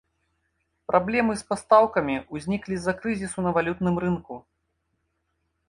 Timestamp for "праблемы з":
0.91-1.45